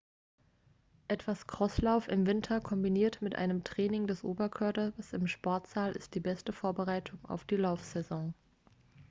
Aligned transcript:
etwas 1.09 1.45
crosslauf 1.45 2.07
im 2.07 2.25
winter 2.25 2.59
kombiniert 2.59 3.21
mit 3.21 3.35
einem 3.35 3.63
training 3.63 4.07
des 4.07 4.23
oberkörpers 4.23 5.13
im 5.13 5.27
sportsaal 5.27 5.91
ist 5.91 6.15
die 6.15 6.19
beste 6.19 6.53
vorbereitung 6.53 7.23
auf 7.25 7.45
die 7.45 7.57
laufsaison 7.57 8.33